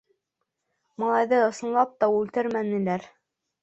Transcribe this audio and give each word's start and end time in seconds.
Малайҙы, 1.03 1.43
ысынлап 1.51 1.95
та, 2.03 2.13
үлтермәнеләр. 2.19 3.11